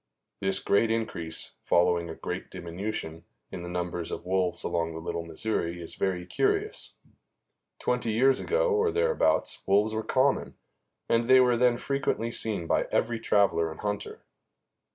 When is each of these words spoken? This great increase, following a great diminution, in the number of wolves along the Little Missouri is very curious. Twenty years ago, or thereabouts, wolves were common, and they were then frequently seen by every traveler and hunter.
This 0.39 0.57
great 0.57 0.89
increase, 0.89 1.57
following 1.63 2.09
a 2.09 2.15
great 2.15 2.49
diminution, 2.49 3.23
in 3.51 3.61
the 3.61 3.69
number 3.69 3.99
of 3.99 4.25
wolves 4.25 4.63
along 4.63 4.93
the 4.93 4.99
Little 4.99 5.23
Missouri 5.23 5.79
is 5.79 5.93
very 5.93 6.25
curious. 6.25 6.95
Twenty 7.77 8.11
years 8.11 8.39
ago, 8.39 8.71
or 8.71 8.89
thereabouts, 8.91 9.61
wolves 9.67 9.93
were 9.93 10.01
common, 10.01 10.55
and 11.07 11.25
they 11.29 11.39
were 11.39 11.55
then 11.55 11.77
frequently 11.77 12.31
seen 12.31 12.65
by 12.65 12.87
every 12.91 13.19
traveler 13.19 13.69
and 13.69 13.81
hunter. 13.81 14.23